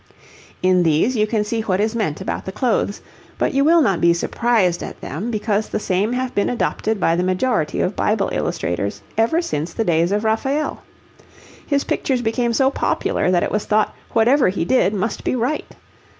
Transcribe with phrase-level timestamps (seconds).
[0.63, 3.01] In these you can see what is meant about the clothes,
[3.37, 7.15] but you will not be surprised at them, because the same have been adopted by
[7.15, 10.81] the majority of Bible illustrators ever since the days of Raphael.
[11.67, 15.69] His pictures became so popular that it was thought whatever he did must be right.